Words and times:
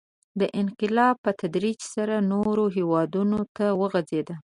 •دا 0.39 0.45
انقلاب 0.61 1.15
په 1.25 1.31
تدریج 1.41 1.79
سره 1.93 2.15
نورو 2.31 2.65
هېوادونو 2.77 3.39
ته 3.55 3.65
وغځېد. 3.79 4.27